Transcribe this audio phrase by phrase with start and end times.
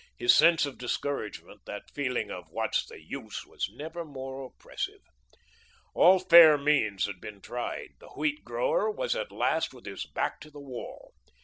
[0.17, 5.03] His sense of discouragement, that feeling of what's the use, was never more oppressive.
[5.93, 7.89] All fair means had been tried.
[7.99, 11.13] The wheat grower was at last with his back to the wall.